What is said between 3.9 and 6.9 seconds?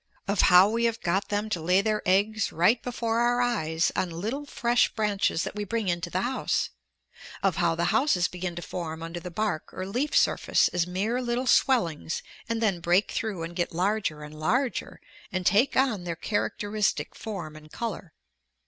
on little fresh branches that we bring into the house.